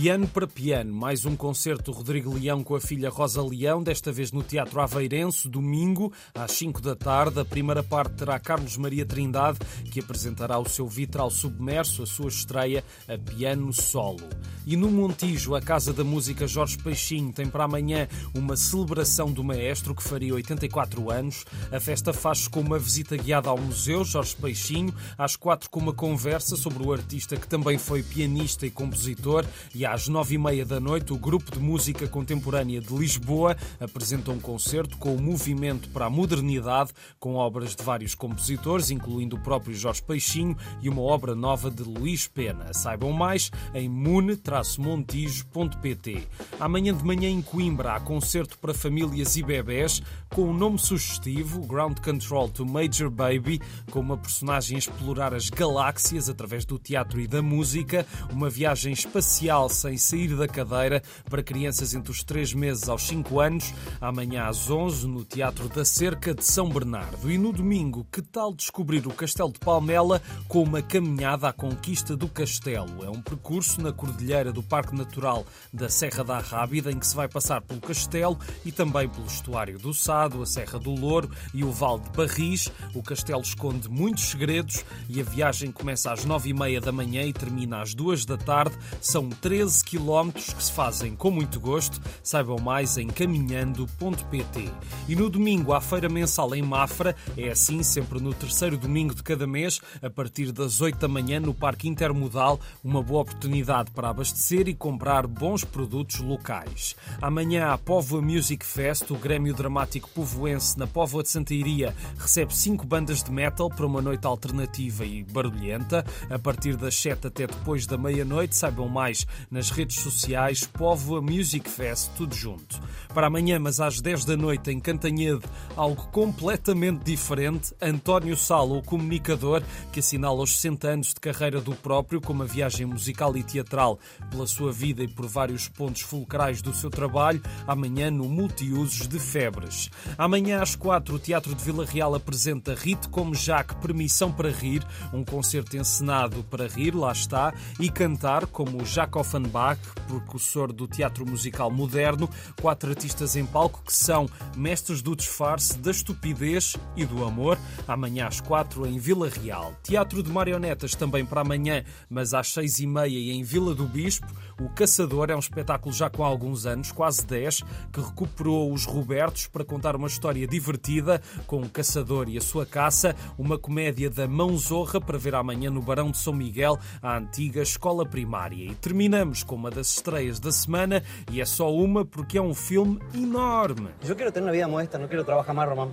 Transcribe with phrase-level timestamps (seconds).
[0.00, 4.30] Piano para Piano, mais um concerto Rodrigo Leão com a filha Rosa Leão, desta vez
[4.30, 7.40] no Teatro Aveirense, domingo, às 5 da tarde.
[7.40, 9.58] A primeira parte terá Carlos Maria Trindade,
[9.90, 14.20] que apresentará o seu vitral submerso, a sua estreia a piano solo.
[14.64, 19.42] E no Montijo, a Casa da Música Jorge Peixinho tem para amanhã uma celebração do
[19.42, 21.44] maestro que faria 84 anos.
[21.72, 25.92] A festa faz com uma visita guiada ao Museu Jorge Peixinho, às quatro com uma
[25.92, 29.44] conversa sobre o artista que também foi pianista e compositor
[29.74, 34.30] e às nove e meia da noite, o Grupo de Música Contemporânea de Lisboa apresenta
[34.30, 39.40] um concerto com o Movimento para a Modernidade, com obras de vários compositores, incluindo o
[39.40, 42.74] próprio Jorge Peixinho e uma obra nova de Luís Pena.
[42.74, 46.28] Saibam mais em mune-montijo.pt.
[46.60, 51.66] Amanhã de manhã em Coimbra há concerto para famílias e bebés com um nome sugestivo,
[51.66, 57.20] Ground Control to Major Baby, com uma personagem a explorar as galáxias através do teatro
[57.20, 62.52] e da música, uma viagem espacial sem sair da cadeira para crianças entre os 3
[62.54, 67.30] meses aos 5 anos, amanhã às 11 no Teatro da Cerca de São Bernardo.
[67.30, 72.16] E no domingo, que tal descobrir o Castelo de Palmela com uma caminhada à conquista
[72.16, 73.04] do castelo?
[73.04, 77.14] É um percurso na cordilheira do Parque Natural da Serra da Rábida, em que se
[77.14, 81.62] vai passar pelo castelo e também pelo estuário do Sado, a Serra do Louro e
[81.64, 82.68] o Val de Barris.
[82.94, 87.82] O castelo esconde muitos segredos e a viagem começa às 9h30 da manhã e termina
[87.82, 88.76] às 2 da tarde.
[89.00, 92.00] São 13 13 quilómetros que se fazem com muito gosto.
[92.22, 94.72] Saibam mais em caminhando.pt.
[95.06, 99.22] E no domingo, à feira mensal em Mafra, é assim sempre no terceiro domingo de
[99.22, 104.08] cada mês, a partir das 8 da manhã, no Parque Intermodal, uma boa oportunidade para
[104.08, 106.96] abastecer e comprar bons produtos locais.
[107.20, 112.56] Amanhã, a Póvoa Music Fest, o Grêmio Dramático Povoense na Póvoa de Santa Iria, recebe
[112.56, 116.04] cinco bandas de metal para uma noite alternativa e barulhenta.
[116.30, 121.20] A partir das 7 até depois da meia-noite, saibam mais na nas redes sociais Póvoa
[121.20, 122.80] Music Fest, tudo junto.
[123.12, 125.42] Para amanhã, mas às 10 da noite, em Cantanhede,
[125.74, 127.74] algo completamente diferente.
[127.82, 129.60] António Salo, o comunicador,
[129.92, 133.98] que assinala os 60 anos de carreira do próprio, com uma viagem musical e teatral
[134.30, 139.18] pela sua vida e por vários pontos fulcrais do seu trabalho, amanhã no Multiusos de
[139.18, 139.90] Febres.
[140.16, 144.86] Amanhã às 4, o Teatro de Vila Real apresenta Rite como Jacques Permissão para Rir,
[145.12, 149.08] um concerto encenado para rir, lá está, e cantar como Jacques
[149.48, 152.28] Bach, precursor do teatro musical moderno,
[152.60, 157.58] quatro artistas em palco que são mestres do disfarce, da estupidez e do amor.
[157.86, 159.74] Amanhã às quatro em Vila Real.
[159.82, 164.26] Teatro de marionetas também para amanhã, mas às seis e meia em Vila do Bispo.
[164.60, 169.46] O Caçador é um espetáculo já com alguns anos, quase dez, que recuperou os Robertos
[169.46, 174.26] para contar uma história divertida com o caçador e a sua caça, uma comédia da
[174.26, 178.64] mão zorra para ver amanhã no Barão de São Miguel, a antiga escola primária.
[178.64, 182.54] E terminamos com uma das estreias da semana e é só uma porque é um
[182.54, 183.88] filme enorme.
[184.06, 185.90] Eu quero ter uma vida modesta, não quero trabalhar mais, Román.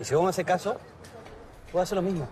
[0.00, 0.76] E se vos me hacer caso,
[1.72, 2.28] vou fazer o mesmo.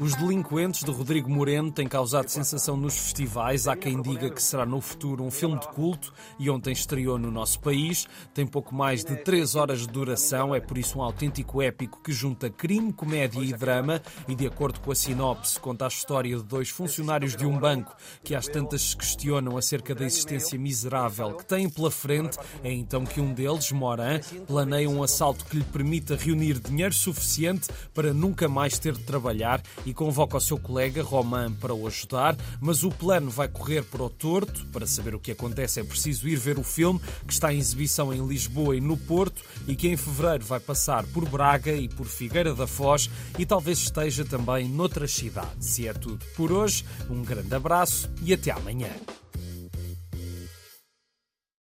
[0.00, 3.66] Os Delinquentes de Rodrigo Moreno têm causado sensação nos festivais.
[3.66, 7.32] Há quem diga que será no futuro um filme de culto e ontem estreou no
[7.32, 8.06] nosso país.
[8.32, 12.12] Tem pouco mais de 3 horas de duração, é por isso um autêntico épico que
[12.12, 14.00] junta crime, comédia e drama.
[14.28, 17.92] E de acordo com a sinopse, conta a história de dois funcionários de um banco
[18.22, 22.38] que às tantas se questionam acerca da existência miserável que têm pela frente.
[22.62, 27.68] É então que um deles, Moran, planeia um assalto que lhe permita reunir dinheiro suficiente
[27.92, 32.36] para nunca mais ter de trabalhar e convoca o seu colega Roman para o ajudar,
[32.60, 34.66] mas o plano vai correr para o torto.
[34.66, 38.12] Para saber o que acontece é preciso ir ver o filme, que está em exibição
[38.12, 42.06] em Lisboa e no Porto e que em fevereiro vai passar por Braga e por
[42.06, 45.78] Figueira da Foz e talvez esteja também noutras cidades.
[45.78, 46.84] E é tudo por hoje.
[47.08, 48.90] Um grande abraço e até amanhã.